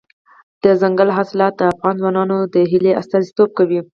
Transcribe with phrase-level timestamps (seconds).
[0.63, 3.79] دځنګل حاصلات د افغان ځوانانو د هیلو استازیتوب کوي.